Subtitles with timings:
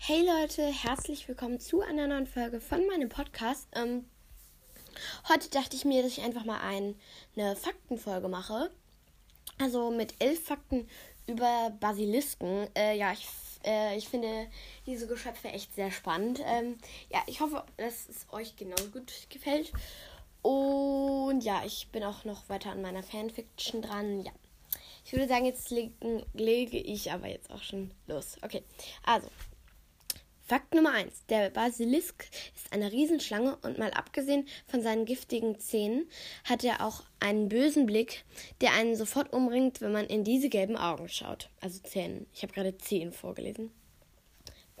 [0.00, 3.68] Hey Leute, herzlich willkommen zu einer neuen Folge von meinem Podcast.
[3.74, 4.06] Ähm,
[5.28, 6.94] heute dachte ich mir, dass ich einfach mal ein,
[7.36, 8.70] eine Faktenfolge mache.
[9.58, 10.88] Also mit elf Fakten
[11.26, 12.68] über Basilisken.
[12.74, 13.26] Äh, ja, ich,
[13.66, 14.46] äh, ich finde
[14.86, 16.40] diese Geschöpfe echt sehr spannend.
[16.42, 16.78] Ähm,
[17.10, 19.72] ja, ich hoffe, dass es euch genauso gut gefällt.
[20.40, 24.24] Und ja, ich bin auch noch weiter an meiner Fanfiction dran.
[24.24, 24.32] Ja.
[25.04, 28.36] Ich würde sagen, jetzt lege, lege ich aber jetzt auch schon los.
[28.40, 28.62] Okay,
[29.04, 29.28] also
[30.48, 31.26] Fakt Nummer 1.
[31.26, 36.08] Der Basilisk ist eine Riesenschlange und mal abgesehen von seinen giftigen Zähnen
[36.42, 38.24] hat er auch einen bösen Blick,
[38.62, 41.50] der einen sofort umbringt, wenn man in diese gelben Augen schaut.
[41.60, 42.26] Also Zähnen.
[42.32, 43.70] Ich habe gerade Zehen vorgelesen.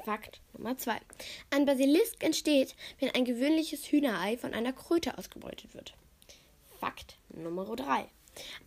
[0.02, 0.98] Fakt Nummer 2.
[1.50, 5.92] Ein Basilisk entsteht, wenn ein gewöhnliches Hühnerei von einer Kröte ausgebeutet wird.
[6.80, 8.06] Fakt Nummer 3.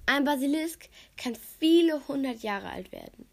[0.05, 3.30] Ein Basilisk kann viele hundert Jahre alt werden.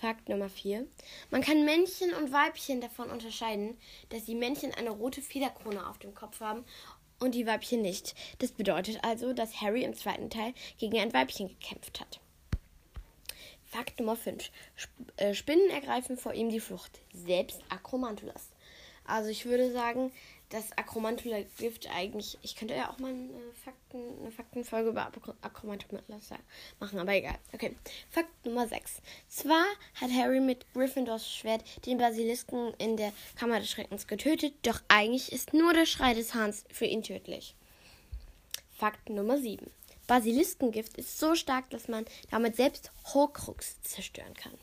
[0.00, 0.86] Fakt Nummer 4.
[1.30, 3.76] Man kann Männchen und Weibchen davon unterscheiden,
[4.10, 6.64] dass die Männchen eine rote Federkrone auf dem Kopf haben
[7.18, 8.14] und die Weibchen nicht.
[8.38, 12.20] Das bedeutet also, dass Harry im zweiten Teil gegen ein Weibchen gekämpft hat.
[13.66, 14.50] Fakt Nummer 5.
[15.16, 18.50] Äh, Spinnen ergreifen vor ihm die Flucht, selbst Acromantulas.
[19.08, 20.12] Also ich würde sagen,
[20.50, 22.38] das Akromantula-Gift eigentlich.
[22.42, 23.28] Ich könnte ja auch mal eine,
[23.64, 25.10] Fakten, eine Faktenfolge über
[25.42, 26.00] Akromantula
[26.80, 27.38] machen, aber egal.
[27.52, 27.76] Okay.
[28.10, 29.02] Fakt Nummer 6.
[29.28, 29.64] Zwar
[30.00, 35.32] hat Harry mit Gryffindors Schwert den Basilisken in der Kammer des Schreckens getötet, doch eigentlich
[35.32, 37.54] ist nur der Schrei des Hahns für ihn tödlich.
[38.70, 39.70] Fakt Nummer 7.
[40.06, 44.54] Basiliskengift ist so stark, dass man damit selbst Horcrux zerstören kann.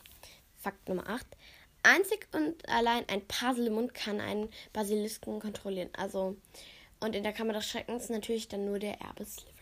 [0.58, 1.24] Fakt Nummer 8.
[1.86, 5.90] Einzig und allein ein Paselimund kann einen Basilisken kontrollieren.
[5.96, 6.36] Also,
[6.98, 9.56] und in der Kammer des Schreckens natürlich dann nur der Erbe Slytherin.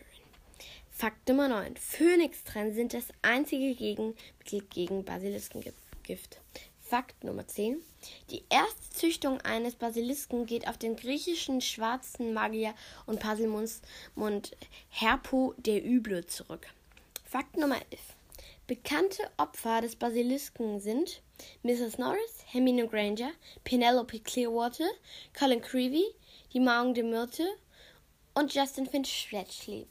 [0.89, 1.77] Fakt Nummer 9.
[1.77, 6.41] Phönixtrennen sind das einzige Gegenmittel gegen Basiliskengift.
[6.81, 7.81] Fakt Nummer 10.
[8.31, 12.73] Die erste Züchtung eines Basilisken geht auf den griechischen schwarzen Magier
[13.05, 14.57] und Puzzlemund
[14.89, 16.67] Herpo der Üble zurück.
[17.23, 17.99] Fakt Nummer 11.
[18.65, 21.21] Bekannte Opfer des Basilisken sind
[21.63, 21.97] Mrs.
[21.97, 23.31] Norris, Hermine Granger,
[23.63, 24.89] Penelope Clearwater,
[25.37, 26.05] Colin Creevy,
[26.53, 27.47] die Maung de Myrte
[28.33, 29.87] und Justin Finch Fletchley.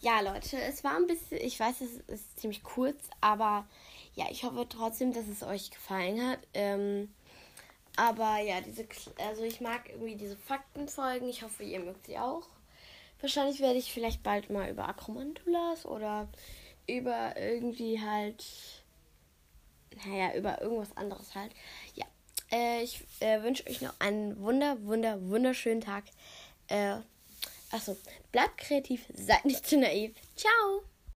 [0.00, 3.68] Ja, Leute, es war ein bisschen, ich weiß, es ist ziemlich kurz, aber
[4.14, 6.40] ja, ich hoffe trotzdem, dass es euch gefallen hat.
[6.54, 7.08] Ähm,
[7.96, 8.86] aber ja, diese,
[9.18, 11.28] also ich mag irgendwie diese Faktenfolgen.
[11.28, 12.46] Ich hoffe, ihr mögt sie auch.
[13.20, 16.28] Wahrscheinlich werde ich vielleicht bald mal über Akromantulas oder
[16.88, 18.44] über irgendwie halt,
[20.06, 21.52] naja, über irgendwas anderes halt.
[21.94, 22.06] Ja,
[22.50, 26.04] äh, ich äh, wünsche euch noch einen wunder, wunder, wunderschönen Tag.
[26.68, 26.96] Äh,
[27.70, 27.96] achso,
[28.30, 30.12] bleibt kreativ, seid nicht zu naiv.
[30.36, 30.82] Ciao!